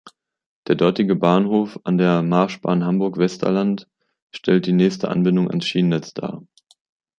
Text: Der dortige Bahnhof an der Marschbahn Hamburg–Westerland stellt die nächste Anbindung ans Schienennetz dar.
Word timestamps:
Der 0.67 0.73
dortige 0.73 1.13
Bahnhof 1.15 1.79
an 1.83 1.99
der 1.99 2.23
Marschbahn 2.23 2.83
Hamburg–Westerland 2.83 3.87
stellt 4.33 4.65
die 4.65 4.73
nächste 4.73 5.09
Anbindung 5.09 5.47
ans 5.51 5.67
Schienennetz 5.67 6.15
dar. 6.15 6.41